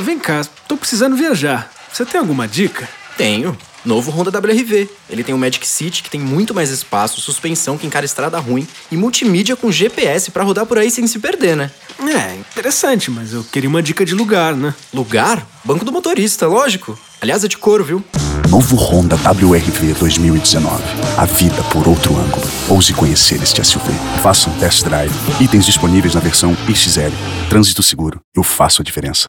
[0.00, 1.70] Vem cá, tô precisando viajar.
[1.92, 2.88] Você tem alguma dica?
[3.16, 3.56] Tenho.
[3.84, 4.88] Novo Honda WRV.
[5.10, 8.66] Ele tem um Magic City que tem muito mais espaço, suspensão que encara estrada ruim
[8.90, 11.70] e multimídia com GPS para rodar por aí sem se perder, né?
[12.00, 14.74] É, interessante, mas eu queria uma dica de lugar, né?
[14.92, 15.46] Lugar?
[15.62, 16.98] Banco do motorista, lógico.
[17.20, 18.04] Aliás, é de couro, viu?
[18.50, 20.82] Novo Honda WRV 2019.
[21.16, 22.46] A vida por outro ângulo.
[22.68, 23.92] Ouse conhecer este SUV.
[24.22, 25.12] Faça um test drive.
[25.40, 27.12] Itens disponíveis na versão XL.
[27.48, 28.20] Trânsito seguro.
[28.34, 29.26] Eu faço a diferença.